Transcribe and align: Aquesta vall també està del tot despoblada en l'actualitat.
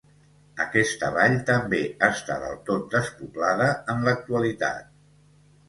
Aquesta 0.63 1.09
vall 1.17 1.35
també 1.49 1.83
està 2.09 2.39
del 2.45 2.57
tot 2.71 2.89
despoblada 2.97 3.71
en 3.95 4.05
l'actualitat. 4.09 4.93